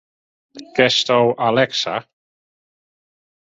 [0.75, 1.95] Kinsto Alexa?